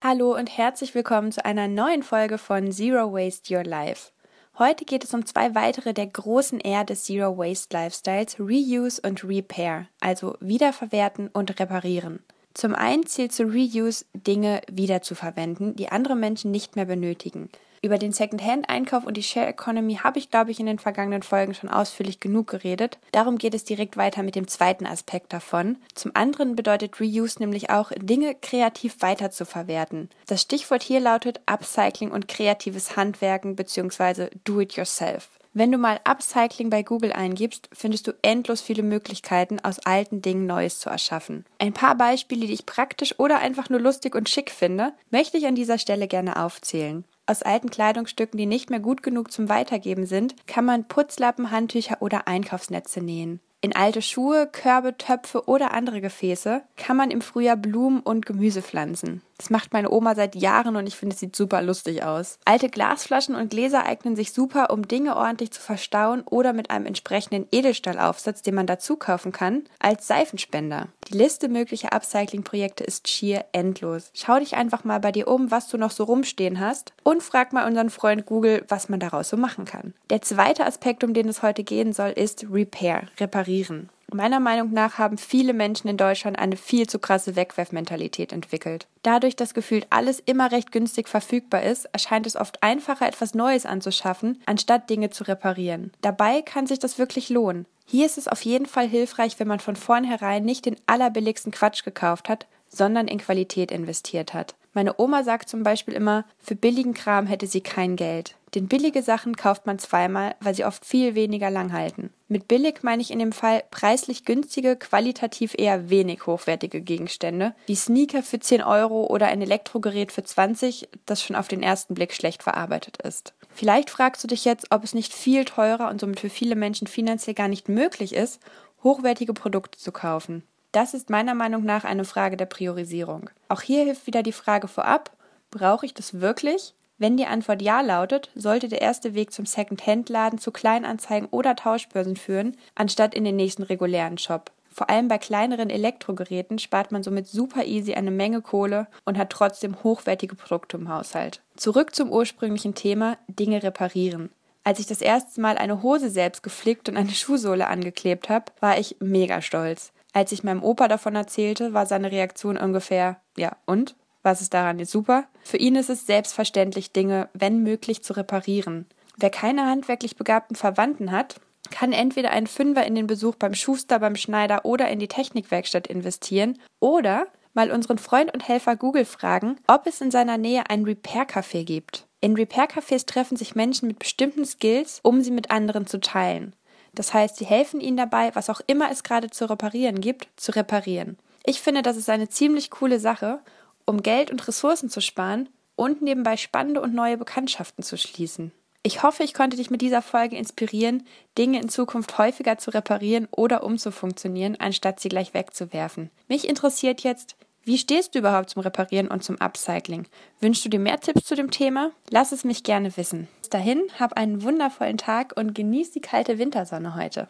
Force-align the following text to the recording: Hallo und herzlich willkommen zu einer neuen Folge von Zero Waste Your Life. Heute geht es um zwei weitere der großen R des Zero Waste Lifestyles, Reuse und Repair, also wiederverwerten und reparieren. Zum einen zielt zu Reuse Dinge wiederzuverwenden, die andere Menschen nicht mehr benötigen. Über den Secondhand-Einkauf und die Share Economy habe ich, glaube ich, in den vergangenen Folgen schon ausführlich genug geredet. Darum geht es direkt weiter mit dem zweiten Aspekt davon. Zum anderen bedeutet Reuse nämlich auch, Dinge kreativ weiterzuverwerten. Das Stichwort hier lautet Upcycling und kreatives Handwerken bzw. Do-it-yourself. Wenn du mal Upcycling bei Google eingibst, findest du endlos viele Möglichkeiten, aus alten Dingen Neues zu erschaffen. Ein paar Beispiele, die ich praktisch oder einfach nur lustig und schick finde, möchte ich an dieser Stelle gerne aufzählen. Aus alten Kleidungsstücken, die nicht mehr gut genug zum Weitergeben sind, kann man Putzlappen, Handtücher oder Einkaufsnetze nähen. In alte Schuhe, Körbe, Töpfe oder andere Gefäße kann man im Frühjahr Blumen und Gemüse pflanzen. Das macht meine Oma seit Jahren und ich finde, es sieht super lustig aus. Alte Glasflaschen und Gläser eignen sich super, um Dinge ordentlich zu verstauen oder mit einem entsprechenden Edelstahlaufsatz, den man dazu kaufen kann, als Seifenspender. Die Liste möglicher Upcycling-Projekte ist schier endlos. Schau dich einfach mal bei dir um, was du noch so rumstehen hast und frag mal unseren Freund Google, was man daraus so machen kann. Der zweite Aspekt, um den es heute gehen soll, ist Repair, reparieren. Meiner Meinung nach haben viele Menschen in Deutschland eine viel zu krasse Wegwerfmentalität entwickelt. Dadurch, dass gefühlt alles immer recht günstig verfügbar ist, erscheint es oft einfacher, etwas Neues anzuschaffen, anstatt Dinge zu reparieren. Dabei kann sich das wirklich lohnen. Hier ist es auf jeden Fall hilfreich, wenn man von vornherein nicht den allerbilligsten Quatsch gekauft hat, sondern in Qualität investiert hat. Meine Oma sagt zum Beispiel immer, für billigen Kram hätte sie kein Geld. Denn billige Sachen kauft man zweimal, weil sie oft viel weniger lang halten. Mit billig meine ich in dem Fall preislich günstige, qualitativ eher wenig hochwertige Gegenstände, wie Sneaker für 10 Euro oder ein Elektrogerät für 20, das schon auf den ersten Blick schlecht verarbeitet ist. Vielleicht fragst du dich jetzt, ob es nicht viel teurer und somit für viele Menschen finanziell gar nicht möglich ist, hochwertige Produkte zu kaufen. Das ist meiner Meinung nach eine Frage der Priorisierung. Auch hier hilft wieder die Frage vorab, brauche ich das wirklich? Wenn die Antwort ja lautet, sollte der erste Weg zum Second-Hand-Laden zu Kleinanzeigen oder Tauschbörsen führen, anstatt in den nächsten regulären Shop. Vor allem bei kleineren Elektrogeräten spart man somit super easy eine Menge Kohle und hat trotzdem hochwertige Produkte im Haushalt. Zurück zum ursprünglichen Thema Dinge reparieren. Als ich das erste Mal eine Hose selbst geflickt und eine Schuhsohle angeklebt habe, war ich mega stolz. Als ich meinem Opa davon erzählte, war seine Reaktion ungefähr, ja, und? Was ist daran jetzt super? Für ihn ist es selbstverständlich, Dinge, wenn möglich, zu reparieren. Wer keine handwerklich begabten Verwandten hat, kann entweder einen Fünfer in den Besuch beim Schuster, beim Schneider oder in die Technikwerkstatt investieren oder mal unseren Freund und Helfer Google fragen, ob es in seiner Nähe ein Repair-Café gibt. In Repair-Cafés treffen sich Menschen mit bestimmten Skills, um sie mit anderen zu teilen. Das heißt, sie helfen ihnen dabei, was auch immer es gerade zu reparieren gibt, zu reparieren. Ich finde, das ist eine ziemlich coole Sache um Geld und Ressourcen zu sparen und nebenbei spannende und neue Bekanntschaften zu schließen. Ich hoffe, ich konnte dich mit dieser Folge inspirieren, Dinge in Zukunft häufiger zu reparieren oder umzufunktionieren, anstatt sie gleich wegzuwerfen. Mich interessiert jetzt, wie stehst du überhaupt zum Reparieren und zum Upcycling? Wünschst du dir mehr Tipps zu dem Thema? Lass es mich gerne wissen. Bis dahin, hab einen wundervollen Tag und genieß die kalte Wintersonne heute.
Hallo 0.00 0.36
und 0.36 0.56
herzlich 0.56 0.94
willkommen 0.94 1.32
zu 1.32 1.44
einer 1.44 1.66
neuen 1.66 2.04
Folge 2.04 2.38
von 2.38 2.70
Zero 2.70 3.12
Waste 3.12 3.52
Your 3.52 3.64
Life. 3.64 4.12
Heute 4.56 4.84
geht 4.84 5.02
es 5.02 5.12
um 5.12 5.26
zwei 5.26 5.56
weitere 5.56 5.92
der 5.92 6.06
großen 6.06 6.60
R 6.60 6.84
des 6.84 7.02
Zero 7.02 7.36
Waste 7.36 7.76
Lifestyles, 7.76 8.38
Reuse 8.38 9.00
und 9.04 9.24
Repair, 9.24 9.88
also 9.98 10.36
wiederverwerten 10.38 11.26
und 11.26 11.58
reparieren. 11.58 12.20
Zum 12.54 12.76
einen 12.76 13.06
zielt 13.06 13.32
zu 13.32 13.42
Reuse 13.42 14.04
Dinge 14.14 14.60
wiederzuverwenden, 14.70 15.74
die 15.74 15.88
andere 15.88 16.14
Menschen 16.14 16.52
nicht 16.52 16.76
mehr 16.76 16.86
benötigen. 16.86 17.50
Über 17.82 17.98
den 17.98 18.12
Secondhand-Einkauf 18.12 19.04
und 19.04 19.16
die 19.16 19.22
Share 19.22 19.46
Economy 19.46 19.96
habe 19.96 20.18
ich, 20.18 20.30
glaube 20.30 20.50
ich, 20.50 20.60
in 20.60 20.66
den 20.66 20.78
vergangenen 20.78 21.22
Folgen 21.22 21.54
schon 21.54 21.70
ausführlich 21.70 22.20
genug 22.20 22.48
geredet. 22.48 22.98
Darum 23.12 23.38
geht 23.38 23.54
es 23.54 23.64
direkt 23.64 23.96
weiter 23.96 24.22
mit 24.22 24.34
dem 24.34 24.48
zweiten 24.48 24.86
Aspekt 24.86 25.32
davon. 25.32 25.76
Zum 25.94 26.12
anderen 26.14 26.56
bedeutet 26.56 27.00
Reuse 27.00 27.38
nämlich 27.40 27.70
auch, 27.70 27.92
Dinge 27.96 28.34
kreativ 28.34 28.96
weiterzuverwerten. 29.00 30.10
Das 30.26 30.42
Stichwort 30.42 30.82
hier 30.82 31.00
lautet 31.00 31.40
Upcycling 31.46 32.10
und 32.10 32.28
kreatives 32.28 32.96
Handwerken 32.96 33.56
bzw. 33.56 34.28
Do-it-yourself. 34.44 35.30
Wenn 35.54 35.72
du 35.72 35.78
mal 35.78 35.98
Upcycling 36.04 36.70
bei 36.70 36.82
Google 36.82 37.12
eingibst, 37.12 37.68
findest 37.72 38.06
du 38.06 38.12
endlos 38.22 38.60
viele 38.60 38.82
Möglichkeiten, 38.82 39.58
aus 39.60 39.78
alten 39.80 40.22
Dingen 40.22 40.46
Neues 40.46 40.78
zu 40.78 40.90
erschaffen. 40.90 41.44
Ein 41.58 41.72
paar 41.72 41.96
Beispiele, 41.96 42.46
die 42.46 42.52
ich 42.52 42.66
praktisch 42.66 43.18
oder 43.18 43.38
einfach 43.38 43.68
nur 43.70 43.80
lustig 43.80 44.14
und 44.14 44.28
schick 44.28 44.50
finde, 44.50 44.92
möchte 45.10 45.36
ich 45.36 45.46
an 45.46 45.54
dieser 45.54 45.78
Stelle 45.78 46.06
gerne 46.06 46.40
aufzählen. 46.40 47.04
Aus 47.28 47.42
alten 47.42 47.68
Kleidungsstücken, 47.68 48.38
die 48.38 48.46
nicht 48.46 48.70
mehr 48.70 48.80
gut 48.80 49.02
genug 49.02 49.30
zum 49.30 49.50
Weitergeben 49.50 50.06
sind, 50.06 50.34
kann 50.46 50.64
man 50.64 50.88
Putzlappen, 50.88 51.50
Handtücher 51.50 51.98
oder 52.00 52.26
Einkaufsnetze 52.26 53.02
nähen. 53.02 53.40
In 53.60 53.76
alte 53.76 54.00
Schuhe, 54.00 54.48
Körbe, 54.50 54.96
Töpfe 54.96 55.46
oder 55.46 55.74
andere 55.74 56.00
Gefäße 56.00 56.62
kann 56.78 56.96
man 56.96 57.10
im 57.10 57.20
Frühjahr 57.20 57.56
Blumen 57.56 58.00
und 58.00 58.24
Gemüse 58.24 58.62
pflanzen. 58.62 59.20
Das 59.38 59.50
macht 59.50 59.72
meine 59.72 59.90
Oma 59.90 60.16
seit 60.16 60.34
Jahren 60.34 60.74
und 60.74 60.86
ich 60.86 60.96
finde, 60.96 61.14
es 61.14 61.20
sieht 61.20 61.36
super 61.36 61.62
lustig 61.62 62.02
aus. 62.02 62.38
Alte 62.44 62.68
Glasflaschen 62.68 63.36
und 63.36 63.50
Gläser 63.50 63.86
eignen 63.86 64.16
sich 64.16 64.32
super, 64.32 64.70
um 64.70 64.86
Dinge 64.86 65.16
ordentlich 65.16 65.52
zu 65.52 65.60
verstauen 65.60 66.22
oder 66.22 66.52
mit 66.52 66.70
einem 66.70 66.86
entsprechenden 66.86 67.46
Edelstahlaufsatz, 67.52 68.42
den 68.42 68.56
man 68.56 68.66
dazu 68.66 68.96
kaufen 68.96 69.30
kann, 69.30 69.62
als 69.78 70.08
Seifenspender. 70.08 70.88
Die 71.06 71.16
Liste 71.16 71.48
möglicher 71.48 71.92
Upcycling-Projekte 71.92 72.82
ist 72.82 73.08
schier 73.08 73.44
endlos. 73.52 74.10
Schau 74.12 74.40
dich 74.40 74.56
einfach 74.56 74.82
mal 74.82 74.98
bei 74.98 75.12
dir 75.12 75.28
um, 75.28 75.52
was 75.52 75.68
du 75.68 75.78
noch 75.78 75.92
so 75.92 76.04
rumstehen 76.04 76.58
hast 76.58 76.92
und 77.04 77.22
frag 77.22 77.52
mal 77.52 77.66
unseren 77.66 77.90
Freund 77.90 78.26
Google, 78.26 78.64
was 78.68 78.88
man 78.88 78.98
daraus 78.98 79.28
so 79.28 79.36
machen 79.36 79.64
kann. 79.64 79.94
Der 80.10 80.20
zweite 80.20 80.66
Aspekt, 80.66 81.04
um 81.04 81.14
den 81.14 81.28
es 81.28 81.42
heute 81.42 81.62
gehen 81.62 81.92
soll, 81.92 82.10
ist 82.10 82.44
Repair, 82.50 83.04
reparieren. 83.20 83.88
Meiner 84.12 84.40
Meinung 84.40 84.72
nach 84.72 84.96
haben 84.96 85.18
viele 85.18 85.52
Menschen 85.52 85.86
in 85.88 85.98
Deutschland 85.98 86.38
eine 86.38 86.56
viel 86.56 86.86
zu 86.86 86.98
krasse 86.98 87.36
Wegwerfmentalität 87.36 88.32
entwickelt. 88.32 88.86
Dadurch, 89.02 89.36
dass 89.36 89.52
gefühlt 89.52 89.86
alles 89.90 90.18
immer 90.20 90.50
recht 90.50 90.72
günstig 90.72 91.08
verfügbar 91.08 91.62
ist, 91.62 91.84
erscheint 91.92 92.26
es 92.26 92.34
oft 92.34 92.62
einfacher, 92.62 93.06
etwas 93.06 93.34
Neues 93.34 93.66
anzuschaffen, 93.66 94.40
anstatt 94.46 94.88
Dinge 94.88 95.10
zu 95.10 95.24
reparieren. 95.24 95.92
Dabei 96.00 96.40
kann 96.40 96.66
sich 96.66 96.78
das 96.78 96.98
wirklich 96.98 97.28
lohnen. 97.28 97.66
Hier 97.84 98.06
ist 98.06 98.16
es 98.16 98.28
auf 98.28 98.42
jeden 98.42 98.66
Fall 98.66 98.88
hilfreich, 98.88 99.38
wenn 99.38 99.48
man 99.48 99.60
von 99.60 99.76
vornherein 99.76 100.44
nicht 100.44 100.64
den 100.64 100.76
allerbilligsten 100.86 101.52
Quatsch 101.52 101.84
gekauft 101.84 102.30
hat, 102.30 102.46
sondern 102.68 103.08
in 103.08 103.18
Qualität 103.18 103.70
investiert 103.70 104.32
hat. 104.32 104.54
Meine 104.72 104.98
Oma 104.98 105.22
sagt 105.22 105.48
zum 105.48 105.62
Beispiel 105.62 105.94
immer, 105.94 106.24
für 106.38 106.54
billigen 106.54 106.94
Kram 106.94 107.26
hätte 107.26 107.46
sie 107.46 107.60
kein 107.60 107.96
Geld. 107.96 108.36
Denn 108.54 108.68
billige 108.68 109.02
Sachen 109.02 109.36
kauft 109.36 109.66
man 109.66 109.78
zweimal, 109.78 110.34
weil 110.40 110.54
sie 110.54 110.64
oft 110.64 110.84
viel 110.84 111.14
weniger 111.14 111.50
lang 111.50 111.72
halten. 111.72 112.10
Mit 112.30 112.46
billig 112.46 112.82
meine 112.82 113.00
ich 113.00 113.10
in 113.10 113.18
dem 113.18 113.32
Fall 113.32 113.64
preislich 113.70 114.26
günstige, 114.26 114.76
qualitativ 114.76 115.54
eher 115.56 115.88
wenig 115.88 116.26
hochwertige 116.26 116.82
Gegenstände, 116.82 117.54
wie 117.66 117.74
Sneaker 117.74 118.22
für 118.22 118.38
10 118.38 118.62
Euro 118.62 119.06
oder 119.06 119.28
ein 119.28 119.40
Elektrogerät 119.40 120.12
für 120.12 120.22
20, 120.22 120.90
das 121.06 121.22
schon 121.22 121.36
auf 121.36 121.48
den 121.48 121.62
ersten 121.62 121.94
Blick 121.94 122.12
schlecht 122.12 122.42
verarbeitet 122.42 122.98
ist. 122.98 123.32
Vielleicht 123.48 123.88
fragst 123.88 124.22
du 124.22 124.28
dich 124.28 124.44
jetzt, 124.44 124.66
ob 124.70 124.84
es 124.84 124.92
nicht 124.92 125.14
viel 125.14 125.46
teurer 125.46 125.88
und 125.88 126.02
somit 126.02 126.20
für 126.20 126.28
viele 126.28 126.54
Menschen 126.54 126.86
finanziell 126.86 127.34
gar 127.34 127.48
nicht 127.48 127.70
möglich 127.70 128.14
ist, 128.14 128.40
hochwertige 128.84 129.32
Produkte 129.32 129.78
zu 129.78 129.90
kaufen. 129.90 130.42
Das 130.70 130.92
ist 130.92 131.08
meiner 131.08 131.34
Meinung 131.34 131.64
nach 131.64 131.84
eine 131.84 132.04
Frage 132.04 132.36
der 132.36 132.44
Priorisierung. 132.44 133.30
Auch 133.48 133.62
hier 133.62 133.84
hilft 133.84 134.06
wieder 134.06 134.22
die 134.22 134.32
Frage 134.32 134.68
vorab, 134.68 135.16
brauche 135.50 135.86
ich 135.86 135.94
das 135.94 136.20
wirklich? 136.20 136.74
Wenn 136.98 137.16
die 137.16 137.26
Antwort 137.26 137.62
ja 137.62 137.80
lautet, 137.80 138.30
sollte 138.34 138.68
der 138.68 138.82
erste 138.82 139.14
Weg 139.14 139.32
zum 139.32 139.46
Second-Hand-Laden 139.46 140.38
zu 140.38 140.50
Kleinanzeigen 140.50 141.28
oder 141.30 141.54
Tauschbörsen 141.54 142.16
führen, 142.16 142.56
anstatt 142.74 143.14
in 143.14 143.24
den 143.24 143.36
nächsten 143.36 143.62
regulären 143.62 144.18
Shop. 144.18 144.50
Vor 144.68 144.90
allem 144.90 145.08
bei 145.08 145.18
kleineren 145.18 145.70
Elektrogeräten 145.70 146.58
spart 146.58 146.92
man 146.92 147.02
somit 147.02 147.26
super 147.26 147.64
easy 147.64 147.94
eine 147.94 148.10
Menge 148.10 148.42
Kohle 148.42 148.86
und 149.04 149.18
hat 149.18 149.30
trotzdem 149.30 149.82
hochwertige 149.82 150.36
Produkte 150.36 150.76
im 150.76 150.88
Haushalt. 150.88 151.40
Zurück 151.56 151.94
zum 151.94 152.12
ursprünglichen 152.12 152.74
Thema 152.74 153.16
Dinge 153.26 153.62
reparieren. 153.62 154.30
Als 154.64 154.78
ich 154.80 154.86
das 154.86 155.00
erste 155.00 155.40
Mal 155.40 155.56
eine 155.56 155.82
Hose 155.82 156.10
selbst 156.10 156.42
geflickt 156.42 156.88
und 156.88 156.96
eine 156.96 157.10
Schuhsohle 157.14 157.68
angeklebt 157.68 158.28
habe, 158.28 158.52
war 158.60 158.78
ich 158.78 158.96
mega 159.00 159.40
stolz. 159.40 159.92
Als 160.12 160.32
ich 160.32 160.44
meinem 160.44 160.62
Opa 160.62 160.88
davon 160.88 161.16
erzählte, 161.16 161.74
war 161.74 161.86
seine 161.86 162.10
Reaktion 162.10 162.56
ungefähr, 162.56 163.20
ja, 163.36 163.56
und? 163.66 163.94
Was 164.28 164.42
ist 164.42 164.52
daran 164.52 164.78
jetzt 164.78 164.90
super? 164.90 165.24
Für 165.42 165.56
ihn 165.56 165.74
ist 165.74 165.88
es 165.88 166.04
selbstverständlich, 166.04 166.92
Dinge, 166.92 167.30
wenn 167.32 167.62
möglich, 167.62 168.04
zu 168.04 168.12
reparieren. 168.12 168.84
Wer 169.16 169.30
keine 169.30 169.64
handwerklich 169.64 170.16
begabten 170.16 170.54
Verwandten 170.54 171.12
hat, 171.12 171.36
kann 171.70 171.94
entweder 171.94 172.30
einen 172.32 172.46
Fünfer 172.46 172.84
in 172.84 172.94
den 172.94 173.06
Besuch 173.06 173.36
beim 173.36 173.54
Schuster, 173.54 173.98
beim 174.00 174.16
Schneider 174.16 174.66
oder 174.66 174.90
in 174.90 174.98
die 174.98 175.08
Technikwerkstatt 175.08 175.86
investieren 175.86 176.58
oder 176.78 177.26
mal 177.54 177.70
unseren 177.70 177.96
Freund 177.96 178.34
und 178.34 178.46
Helfer 178.46 178.76
Google 178.76 179.06
fragen, 179.06 179.56
ob 179.66 179.86
es 179.86 180.02
in 180.02 180.10
seiner 180.10 180.36
Nähe 180.36 180.68
ein 180.68 180.84
Repair-Café 180.84 181.64
gibt. 181.64 182.06
In 182.20 182.34
Repair-Cafés 182.34 183.06
treffen 183.06 183.38
sich 183.38 183.54
Menschen 183.54 183.88
mit 183.88 183.98
bestimmten 183.98 184.44
Skills, 184.44 185.00
um 185.02 185.22
sie 185.22 185.30
mit 185.30 185.50
anderen 185.50 185.86
zu 185.86 186.00
teilen. 186.00 186.54
Das 186.94 187.14
heißt, 187.14 187.36
sie 187.36 187.46
helfen 187.46 187.80
ihnen 187.80 187.96
dabei, 187.96 188.34
was 188.34 188.50
auch 188.50 188.60
immer 188.66 188.90
es 188.90 189.04
gerade 189.04 189.30
zu 189.30 189.48
reparieren 189.48 190.02
gibt, 190.02 190.28
zu 190.36 190.54
reparieren. 190.54 191.16
Ich 191.46 191.62
finde, 191.62 191.80
das 191.80 191.96
ist 191.96 192.10
eine 192.10 192.28
ziemlich 192.28 192.68
coole 192.68 193.00
Sache 193.00 193.40
um 193.88 194.02
Geld 194.02 194.30
und 194.30 194.46
Ressourcen 194.46 194.90
zu 194.90 195.00
sparen 195.00 195.48
und 195.74 196.02
nebenbei 196.02 196.36
spannende 196.36 196.80
und 196.80 196.94
neue 196.94 197.16
Bekanntschaften 197.16 197.82
zu 197.82 197.96
schließen. 197.96 198.52
Ich 198.82 199.02
hoffe, 199.02 199.22
ich 199.24 199.34
konnte 199.34 199.56
dich 199.56 199.70
mit 199.70 199.82
dieser 199.82 200.02
Folge 200.02 200.36
inspirieren, 200.36 201.04
Dinge 201.36 201.60
in 201.60 201.68
Zukunft 201.68 202.16
häufiger 202.18 202.58
zu 202.58 202.70
reparieren 202.70 203.28
oder 203.30 203.64
umzufunktionieren, 203.64 204.60
anstatt 204.60 205.00
sie 205.00 205.08
gleich 205.08 205.34
wegzuwerfen. 205.34 206.10
Mich 206.28 206.48
interessiert 206.48 207.02
jetzt, 207.02 207.36
wie 207.64 207.76
stehst 207.76 208.14
du 208.14 208.20
überhaupt 208.20 208.50
zum 208.50 208.62
Reparieren 208.62 209.08
und 209.08 209.24
zum 209.24 209.40
Upcycling? 209.40 210.06
Wünschst 210.40 210.64
du 210.64 210.68
dir 210.68 210.80
mehr 210.80 211.00
Tipps 211.00 211.24
zu 211.24 211.34
dem 211.34 211.50
Thema? 211.50 211.90
Lass 212.08 212.32
es 212.32 212.44
mich 212.44 212.62
gerne 212.62 212.96
wissen. 212.96 213.28
Bis 213.40 213.50
dahin, 213.50 213.82
hab 213.98 214.14
einen 214.14 214.42
wundervollen 214.42 214.96
Tag 214.96 215.34
und 215.36 215.54
genieß 215.54 215.90
die 215.90 216.00
kalte 216.00 216.38
Wintersonne 216.38 216.94
heute. 216.94 217.28